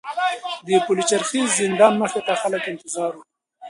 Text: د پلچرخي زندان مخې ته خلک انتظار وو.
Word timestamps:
د 0.65 0.69
پلچرخي 0.85 1.41
زندان 1.59 1.93
مخې 2.01 2.21
ته 2.27 2.33
خلک 2.41 2.63
انتظار 2.71 3.11
وو. 3.15 3.23